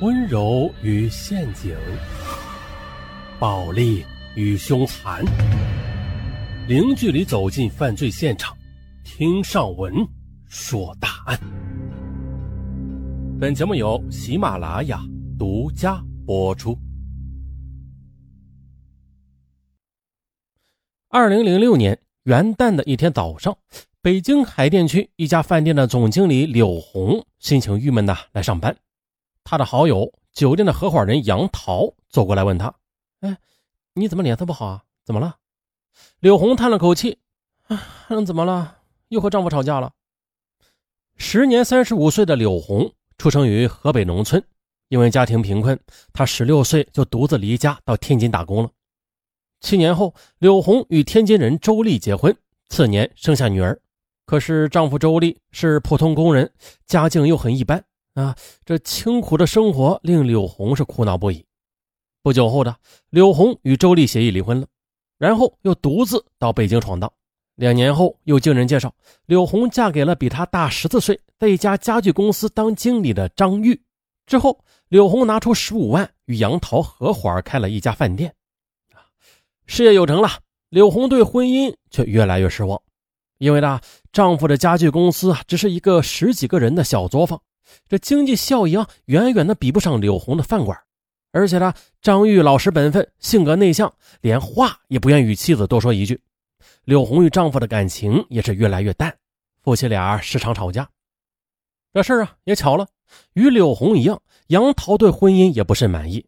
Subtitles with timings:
[0.00, 1.72] 温柔与陷阱，
[3.38, 5.24] 暴力与凶残，
[6.66, 8.56] 零距离走进犯罪现场，
[9.04, 9.94] 听上文
[10.48, 11.38] 说大案。
[13.40, 15.00] 本节目由喜马拉雅
[15.38, 16.76] 独家播出。
[21.08, 23.56] 二零零六年元旦的一天早上，
[24.02, 28.76] 北京海淀区一家饭店的总经理柳红心情郁闷的来上班。
[29.44, 32.74] 他的好友酒店的合伙人杨桃走过来问他
[33.20, 33.38] ：“哎，
[33.92, 34.82] 你怎么脸色不好啊？
[35.04, 35.36] 怎么了？”
[36.18, 37.18] 柳红叹了口气
[37.68, 37.78] ：“啊，
[38.26, 38.78] 怎么了？
[39.08, 39.92] 又和丈夫吵架了。”
[41.16, 44.42] 时年三十五岁的柳红出生于河北农村，
[44.88, 45.78] 因为家庭贫困，
[46.12, 48.70] 她十六岁就独自离家到天津打工了。
[49.60, 52.36] 七年后，柳红与天津人周丽结婚，
[52.68, 53.80] 次年生下女儿。
[54.26, 56.52] 可是丈夫周丽是普通工人，
[56.86, 57.84] 家境又很一般。
[58.14, 61.44] 啊，这清苦的生活令柳红是苦恼不已。
[62.22, 62.76] 不久后的，
[63.10, 64.66] 柳红与周丽协议离婚了，
[65.18, 67.12] 然后又独自到北京闯荡。
[67.56, 68.92] 两年后，又经人介绍，
[69.26, 73.80] 柳红嫁给了比她大十四岁，在一家家具公司当经理的张玉。
[74.26, 78.34] 之后，柳红拿出十五万与杨桃合伙开了一家饭店。
[78.92, 79.06] 啊
[79.66, 80.28] 事业有成了，
[80.68, 82.80] 柳红对婚姻却越来越失望，
[83.38, 83.80] 因为呢，
[84.12, 87.40] 丈夫的家具公司啊，只是一个十几个人的小作坊。
[87.88, 90.78] 这经济效益啊，远远的比不上柳红的饭馆，
[91.32, 96.20] 而且呢，张玉老实本分，性格内向，连话也不愿与妻子多说一句。
[96.84, 99.14] 柳红与丈夫的感情也是越来越淡，
[99.62, 100.88] 夫妻俩时常吵架。
[101.92, 102.86] 这事儿啊，也巧了，
[103.34, 106.26] 与柳红一样，杨桃对婚姻也不甚满意。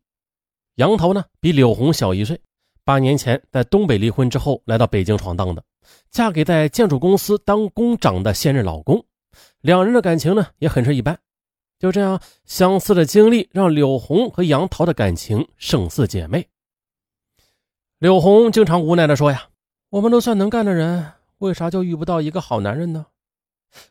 [0.76, 2.40] 杨桃呢，比柳红小一岁，
[2.84, 5.62] 八年前在东北离婚之后，来到北京闯荡的，
[6.10, 9.04] 嫁给在建筑公司当工长的现任老公，
[9.60, 11.18] 两人的感情呢，也很是一般。
[11.78, 16.48] 就这样，相似的经历让柳红和杨桃的感情胜似姐妹。
[17.98, 19.48] 柳红经常无奈地说：“呀，
[19.90, 23.06] 我们都算能干的人，为啥就遇不到一个好男人呢？”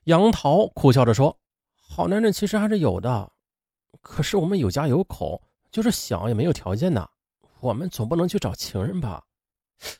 [0.06, 1.38] 杨桃苦笑着说
[1.78, 3.32] ：“好男人其实还是有的，
[4.02, 5.40] 可是我们有家有口，
[5.72, 7.08] 就是想也没有条件呐。
[7.60, 9.24] 我们总不能去找情人吧？”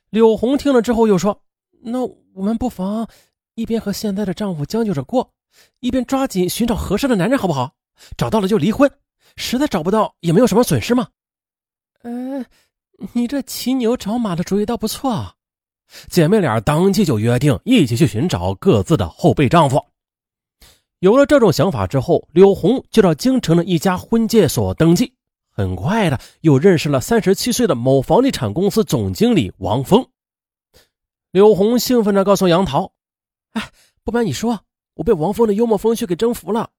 [0.10, 1.40] 柳红听了之后又说
[1.82, 2.04] ：“那
[2.34, 3.08] 我们不妨
[3.54, 5.30] 一边和现在的丈夫将就着过。”
[5.80, 7.74] 一边抓紧寻找合适的男人，好不好？
[8.18, 8.92] 找到了就离婚，
[9.38, 11.08] 实在找不到也没有什么损失吗？
[12.02, 12.46] 呃，
[13.14, 15.34] 你这骑牛找马的主意倒不错啊！
[16.10, 19.84] 姐妹俩当即就约定一起去寻找各自的后备丈夫。
[21.00, 25.14] 有了这种想法之后，柳红就到京城的一家婚介所登记，
[25.50, 30.06] 很快的又认识了三十七岁的某房地产公司总经理王峰。
[31.32, 32.92] 柳红兴奋地告诉杨桃
[33.54, 33.70] ：“哎，
[34.04, 34.60] 不瞒你说。”
[34.96, 36.72] 我被王峰的幽默风趣给征服了，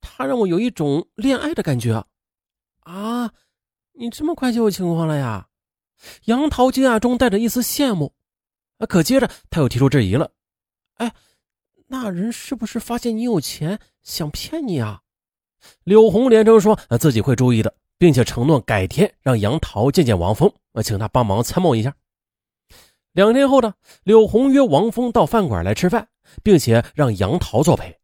[0.00, 2.04] 他让我有一种恋爱的感觉。
[2.80, 3.32] 啊，
[3.92, 5.48] 你这么快就有情况了呀？
[6.24, 8.14] 杨桃惊讶中带着一丝羡慕。
[8.78, 10.30] 啊，可接着他又提出质疑了。
[10.94, 11.12] 哎，
[11.88, 15.02] 那人是不是发现你有钱想骗你啊？
[15.84, 20.50] 柳红连声说自己会注意的，并且承诺改天让杨桃见见王峰，
[20.82, 21.94] 请他帮忙参谋一下。
[23.12, 26.08] 两天后呢，柳红约王峰到饭馆来吃饭。
[26.42, 27.98] 并且让杨桃作陪。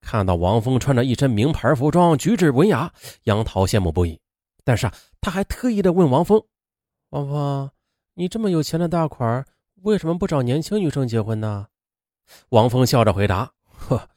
[0.00, 2.90] 看到王峰穿着一身名牌服装，举止文雅，
[3.24, 4.18] 杨桃羡慕不已。
[4.64, 6.42] 但是啊，他还特意的问王峰
[7.10, 7.70] ：“王峰，
[8.14, 9.44] 你这么有钱的大款，
[9.82, 11.66] 为什么不找年轻女生结婚呢？”
[12.50, 14.08] 王峰笑着回答：“呵，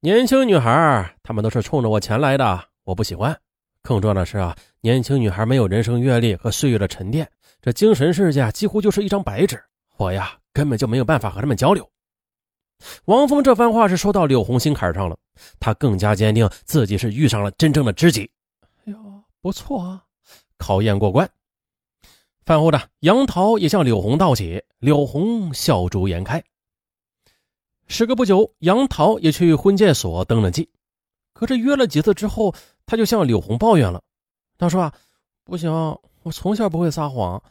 [0.00, 3.38] 年轻女孩，她们都是冲着我钱来的，我不喜欢。
[3.82, 7.28] 更重要的是啊，年轻女孩没有人生阅历和岁月的沉淀，
[7.60, 9.62] 这精神世界几乎就是一张白纸，
[9.96, 11.88] 我呀，根本就没有办法和他们交流。”
[13.06, 15.16] 王峰这番话是说到柳红心坎上了，
[15.60, 18.28] 他更加坚定自己是遇上了真正的知己。
[18.84, 18.98] 哎呦，
[19.40, 20.04] 不错啊，
[20.58, 21.28] 考验过关。
[22.44, 26.42] 饭后的杨桃也向柳红道谢，柳红笑逐颜开。
[27.86, 30.68] 时隔不久，杨桃也去婚介所登了记，
[31.32, 32.54] 可这约了几次之后，
[32.86, 34.00] 他就向柳红抱怨了。
[34.58, 34.92] 他说啊，
[35.44, 35.70] 不行，
[36.22, 37.42] 我从小不会撒谎，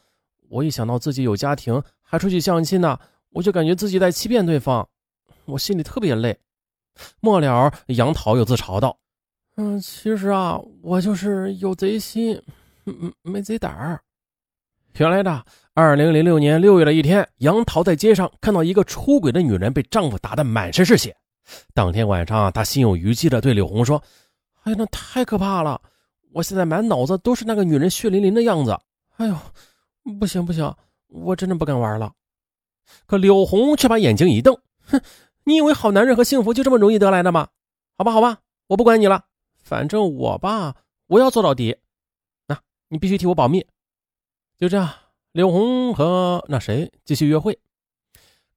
[0.50, 2.97] 我一想到自己有家庭还出去相亲呢，
[3.31, 4.88] 我就感觉自己在欺骗对方。
[5.45, 6.38] 我心里特别累。
[7.19, 8.97] 末了，杨桃又自嘲道
[9.57, 12.41] ：“嗯，其实啊，我就是有贼心，
[13.23, 14.00] 没贼胆儿。”
[14.97, 21.15] 原来的二零零六年六月的一天，杨桃在街上看到一个出轨的女人被丈夫打得满身是血。
[21.74, 24.01] 当天晚上，他心有余悸的对柳红说
[24.63, 25.81] ：“哎呀，那太可怕了！
[26.31, 28.77] 我现在满脑子都是那个女人血淋淋的样子。
[29.18, 29.36] 哎呦，
[30.19, 30.74] 不行不行，
[31.07, 32.12] 我真的不敢玩了。”
[33.06, 35.01] 可柳红却把眼睛一瞪，哼。
[35.44, 37.48] 你以为好男人和幸福就这么容易得来的吗？
[37.97, 38.38] 好吧，好吧，
[38.68, 39.25] 我不管你了。
[39.63, 40.75] 反正我吧，
[41.07, 41.75] 我要做到底。
[42.47, 42.59] 那
[42.89, 43.65] 你必须替我保密。
[44.59, 44.88] 就这样，
[45.31, 47.57] 柳红和那谁继续约会。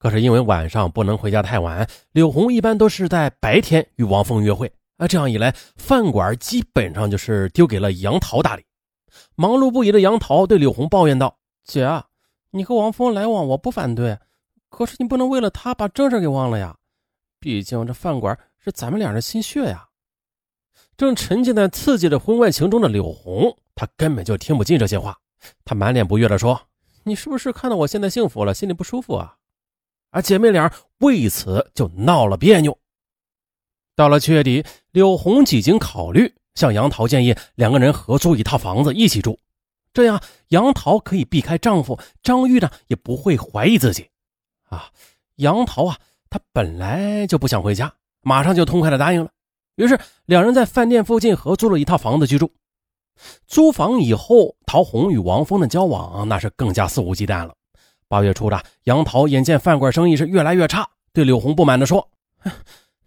[0.04, 5.08] 可是因为晚上不能回家太晚，柳红一般都是在白天与王峰约会啊。
[5.08, 8.62] 这样一来，饭馆基本上就是丢给了杨桃打理。
[9.34, 11.88] 忙碌不已的杨桃对柳红抱怨道：“姐，
[12.50, 14.18] 你和王峰来往我不反对，
[14.68, 16.76] 可是你不能为了他把正事给忘了呀。
[17.40, 19.88] 毕竟这饭馆是咱们俩的心血呀。”
[20.98, 25.16] 正沉浸在刺激的婚外情中的柳红，她根本就听不进这些话。
[25.64, 26.60] 她满脸不悦地说
[27.04, 29.34] ：“你是不是看到我现在幸福了，心里不舒服啊？”
[30.14, 32.78] 而姐妹俩为此就闹了别扭。
[33.96, 39.40] 到了七月底，柳红几经考虑，向杨桃建议两个人合租一套房子一起住，
[39.92, 44.08] 这样杨桃可以避开丈夫张玉呢，也不会怀疑自己。
[44.70, 44.88] 啊，
[45.34, 45.98] 杨桃啊，
[46.30, 49.30] 她本来就不想回家，马上就痛快的答应了。
[49.74, 52.52] 于是两人在饭店附近合租了一套房子居住。
[53.48, 57.52] 租房以后，陶红与王峰的交往那是更加肆无忌惮了。
[58.08, 62.08] 八月初的杨桃眼见饭馆生意是越来越差，对柳红不满地说：“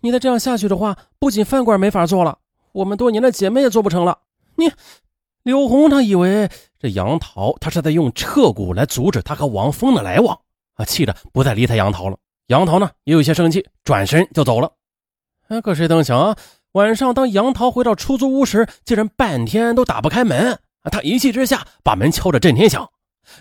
[0.01, 2.39] 你再这样下去的话，不仅饭馆没法做了，
[2.71, 4.19] 我们多年的姐妹也做不成了。”
[4.55, 4.71] 你，
[5.43, 6.49] 柳红她以为
[6.79, 10.37] 这杨桃她是在用彻骨来阻止她和王峰的来往
[10.75, 12.17] 啊，气得不再理睬杨桃了。
[12.47, 14.71] 杨桃呢也有些生气，转身就走了。
[15.49, 16.35] 哎，可谁曾想啊，
[16.73, 20.89] 晚上当杨桃回到出租屋时，竟然半天都打不开门啊！
[20.91, 22.89] 他一气之下把门敲得震天响。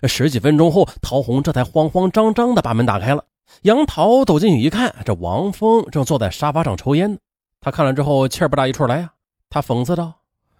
[0.08, 3.24] 十几分钟后，陶红这才慌慌张张地把门打开了。
[3.62, 7.18] 杨桃走进去一看，这王峰正坐在沙发上抽烟呢。
[7.60, 9.12] 他看了之后，气儿不打一处来呀。
[9.48, 10.12] 他讽刺道：“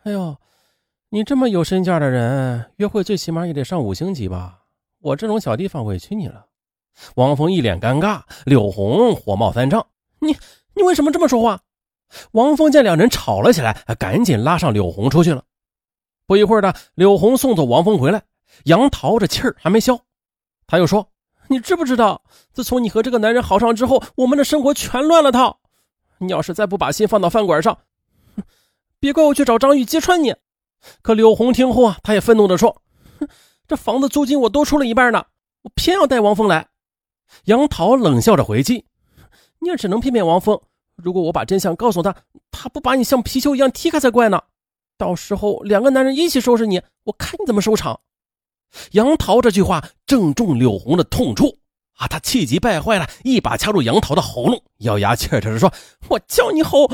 [0.04, 0.36] 哎呦，
[1.10, 4.60] 你这么有身价的人，约会最起码也得上五星级吧？
[5.00, 6.46] 我这种小地方委屈你了。”
[7.16, 9.84] 王峰一脸尴尬，柳红火冒三丈
[10.20, 10.36] ：“你
[10.74, 11.60] 你为什么这么说话？”
[12.32, 15.42] 王峰见两人吵了起来，赶紧拉上柳红出去了。
[16.26, 18.22] 不一会儿的，柳红送走王峰回来。
[18.64, 19.98] 杨桃这气儿还没消，
[20.66, 21.10] 他又说
[21.48, 22.22] ：“你知不知道，
[22.52, 25.60] 自从你和这个男人好上之后，我们的生活全乱了套。
[26.18, 27.78] 你要是再不把心放到饭馆上，
[28.34, 28.42] 哼
[28.98, 30.34] 别怪我去找张玉揭穿你。”
[31.02, 32.82] 可柳红听后啊，他也愤怒地说
[33.20, 33.28] ：“哼
[33.66, 35.24] 这房子租金我都出了一半呢，
[35.62, 36.68] 我偏要带王峰来。”
[37.44, 38.86] 杨桃冷笑着回击
[39.60, 40.60] ：“你也只能骗骗王峰。
[40.94, 42.14] 如果我把真相告诉他，
[42.50, 44.40] 他不把你像皮球一样踢开才怪呢。
[44.96, 48.00] 到时候两个男人一起收拾你，我看你怎么收场。”
[48.92, 51.58] 杨桃这句话正中柳红的痛处
[51.98, 52.06] 啊！
[52.06, 55.72] 他气急败坏了，一把掐住杨桃的喉咙，咬牙切齿地说
[56.08, 56.86] ：“我叫你吼，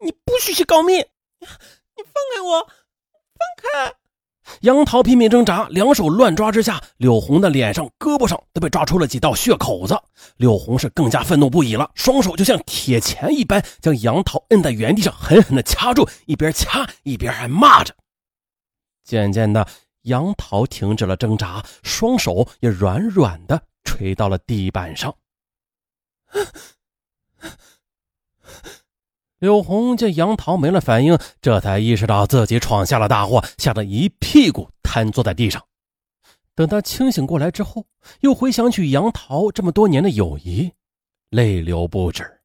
[0.00, 0.94] 你不许去告密！
[0.94, 3.94] 你放开我，放开！”
[4.62, 9.96] 杨桃拼命挣扎，两手乱抓之下，柳红的脸上、胳膊上都被抓出了几道血口子。
[10.36, 17.94] 柳红是更加愤怒不已了，双手就像铁钳一般将杨桃摁在原地上，狠狠地掐住，一边掐一边还骂着。
[19.04, 19.66] 渐渐的。
[20.02, 25.14] 杨桃停止了挣扎，双手也软软的垂到了地板上。
[29.38, 35.64] 柳红见杨桃没了反应，这才意识到自己闯下了大祸，吓得一屁股瘫坐在地上。
[36.54, 37.86] 等他清醒过来之后，
[38.20, 40.70] 又回想起杨桃这么多年的友谊，
[41.30, 42.40] 泪流不止。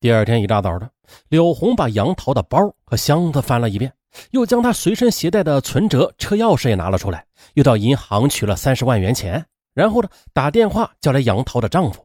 [0.00, 0.90] 第二天一大早的，
[1.28, 3.92] 柳红把杨桃的包和箱子翻了一遍。
[4.30, 9.44] 又将他随身携带的存折、车钥匙也拿了出来，又到银行取了三十万元钱，
[9.74, 12.04] 然后呢，打电话叫来杨桃的丈夫。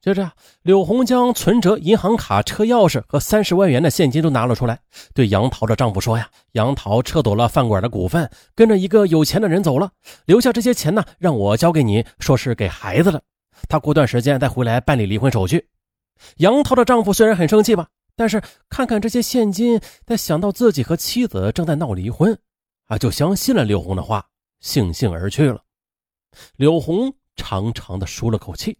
[0.00, 4.80] 就这样，柳红将存折、银行卡、车钥匙和三十万元的现金都拿了出来，
[5.14, 9.88] 对杨桃的丈夫说：“呀，杨桃撤走了饭馆的股份，跟着一个有钱的人走了，
[10.24, 13.22] 留下这些钱呢，让我交给你，说是给孩子的，
[13.68, 15.68] 他过段时间再回来办理离婚手续。”
[16.38, 17.86] 杨桃的丈夫虽然很生气吧。
[18.14, 22.38] 但是看看这些现金，再想到自己和妻子正在闹离婚，
[22.86, 24.26] 啊，就相信了柳红的话，
[24.62, 25.62] 悻悻而去了。
[26.56, 28.78] 柳红长长的舒了口气。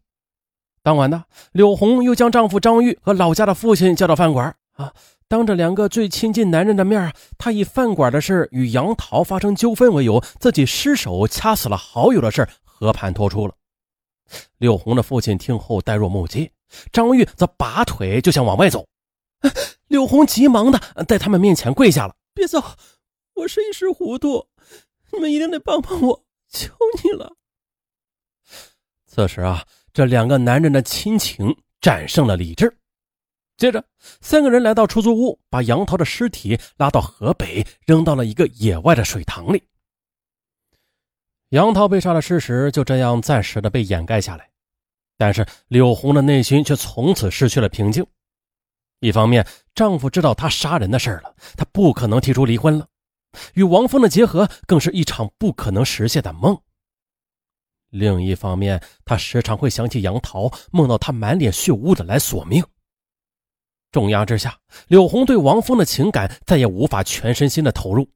[0.82, 4.92] 当晚呢，柳红又将丈夫张玉和老家的父亲叫到饭馆，啊，
[5.28, 13.54] 当着两个最亲近男人的面，她以饭馆的事与杨桃发生纠纷为由，自己失手掐死了好友的事和盘托出了。
[14.58, 16.50] 柳红的父亲听后呆若木鸡，
[16.90, 18.84] 张玉则拔腿就想往外走。
[19.88, 22.62] 柳红急忙的在他们面前跪下了：“别走，
[23.34, 24.48] 我是一时糊涂，
[25.12, 26.72] 你们一定得帮帮我，求
[27.02, 27.36] 你了。”
[29.06, 32.74] 此时啊，这两个男人的亲情战胜了理智。
[33.58, 33.84] 接着，
[34.22, 39.62] 三个人来到出租屋，把杨桃的尸体拉到河北，扔到了一个野外的水塘里。
[41.50, 44.50] 杨桃被杀的事实就这样暂时的被掩盖下来，
[45.18, 48.04] 但是柳红的内心却从此失去了平静。
[49.02, 49.44] 一方面，
[49.74, 52.86] 丈夫知道她杀人的事儿了，她不可能提出离婚了。
[53.54, 56.56] 与王峰的结合更是一场不可能实现的梦。
[57.90, 62.64] 另一方面，她时常会想起杨桃，梦到他满脸血污的来索命。
[63.90, 64.56] 重压之下，
[64.86, 68.08] 柳红对王峰的情感再也无法全身心的投入。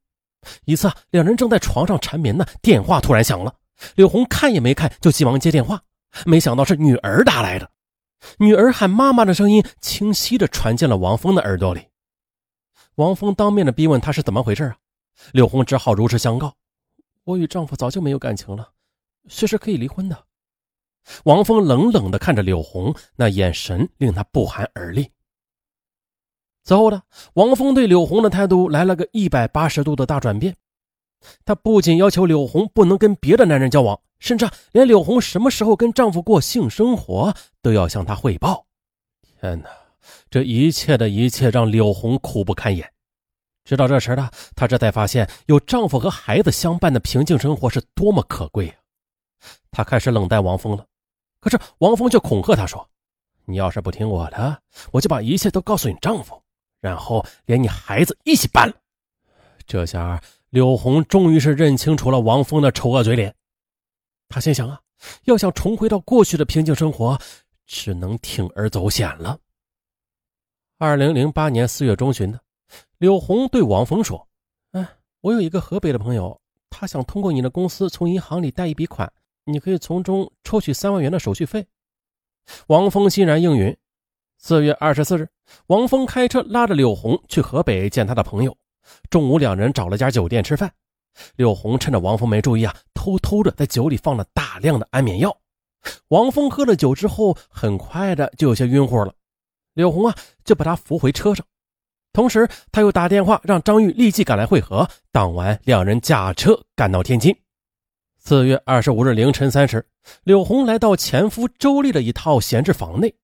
[0.66, 3.52] 一次，两人正在床上缠绵呢，电话突然响了。
[3.97, 5.83] 柳红看也没看，就急忙接电话，
[6.25, 7.69] 没想到是女儿打来的。
[8.39, 11.89] 女儿喊妈妈的声音清晰的传进了王峰的耳朵里。
[12.97, 14.77] 王峰当面的逼问她是怎么回事啊？
[15.33, 16.55] 柳红只好如实相告
[17.25, 18.71] ：“我与丈夫早就没有感情了，
[19.29, 20.25] 随时可以离婚的。”
[21.25, 25.11] 王峰冷冷的看着柳红，那眼神令她不寒而栗。
[26.65, 27.03] 此后呢
[27.35, 30.57] 王峰对柳红的态度来了个一百八十度的大转变，
[31.45, 38.66] 他不仅要求柳红不能跟别的男人交往，甚至连柳红什么时候跟丈夫过性生活都要向他汇报。
[39.40, 39.68] 天哪，
[40.30, 42.90] 这一切的一切让柳红苦不堪言。
[43.64, 48.76] 直到这时的她这才发现，有丈夫和孩子相伴的平静生活是多么可贵啊！
[49.73, 50.87] 她开始冷淡王峰了，
[51.40, 52.88] 可是王峰却恐吓她说
[53.45, 56.40] ：“你要是不听我的，我就把一切都告诉你丈夫。”
[56.80, 58.75] 然后连你孩子一起搬了。
[59.66, 63.35] 这下柳红终于是认清楚了王峰的丑恶嘴脸。
[64.29, 64.81] 她心想啊，
[65.25, 67.19] 要想重回到过去的平静生活，
[67.67, 69.38] 只能铤而走险了。
[70.79, 72.41] 二零零八年四月中旬的，
[72.99, 74.29] 柳红对王峰说
[74.73, 74.87] ：“哎，
[75.21, 79.11] 我有一个河北的朋友，他想通过你的公司从银行里贷一笔款，
[79.45, 81.67] 你可以从中抽取三万元的手续费。”
[82.69, 83.76] 王峰欣然应允。
[84.38, 85.29] 四月二十四日，
[85.69, 88.57] 王峰开车拉着柳红去河北见他的朋友。
[89.11, 90.73] 中午，两人找了家酒店吃饭。
[91.37, 95.37] 柳红趁着王峰没注意啊，偷偷的在酒里放了大量的安眠药。
[96.09, 99.14] 王峰喝了酒之后，很快的就有些晕乎了。
[99.75, 100.14] 柳红啊，
[100.45, 101.47] 就把他扶回车上，
[102.12, 104.88] 同时他又打电话让张玉立即赶来会合。
[105.12, 107.35] 当晚，两人驾车赶到天津。
[108.19, 109.87] 四月二十五日凌晨三时，
[110.25, 113.14] 柳红来到前夫周丽的一套闲置房内。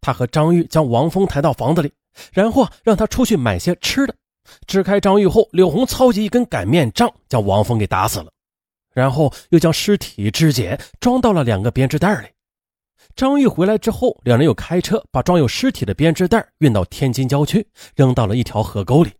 [0.00, 1.92] 他和张玉将王峰抬到房子里，
[2.32, 4.14] 然后让他出去买些吃的。
[4.66, 8.30] 支开张玉后，柳红操起一根擀面杖，将王峰给打死了。
[8.92, 12.28] 然后又将尸体肢解，装到了两个编织袋里。
[13.14, 19.10] 张玉回来之后，两人又开车把装有尸体的编织袋运到天津郊区，扔到了一条河沟里。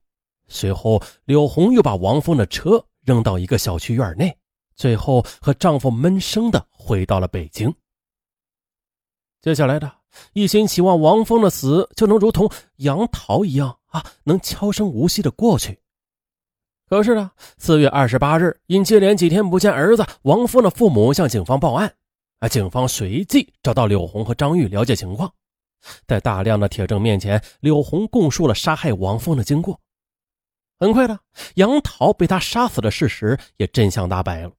[0.49, 4.37] 随后，柳红又把王峰的车扔到一个小区院内，
[4.77, 7.73] 最后和丈夫闷声的回到了北京。
[9.41, 9.93] 接下来的。
[10.33, 15.78] 一心期望王峰的死就能如同杨桃一样啊，能悄声无息的过去。
[16.88, 21.95] 可是呢，四月二十八日，因接连几天不见儿子，王峰的父母向警方报案。
[22.38, 25.33] 啊，警方随即找到柳红和张玉了解情况。
[26.07, 29.78] 在大量的铁证面前，柳红供述了杀害王峰的经过。
[30.80, 31.18] 很快的，
[31.57, 34.52] 杨桃被他杀死的事实也真相大白了。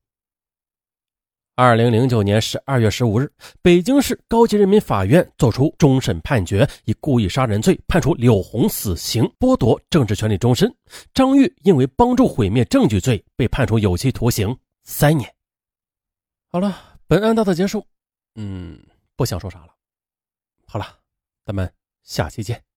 [1.62, 3.30] 二零零九年十二月十五日，
[3.62, 10.74] 北京市高级人民法院作出终审判决，以故意杀人罪判处柳红死刑，剥夺政治权利终身。
[11.13, 15.30] 张玉因为帮助毁灭证据罪被判处有期徒刑三年。
[16.50, 17.86] 好了，本案到此结束。
[18.36, 18.82] 嗯，
[19.18, 19.75] 不想说啥了。
[20.66, 20.86] 好了，
[21.46, 21.70] 咱们
[22.04, 22.69] 下期见。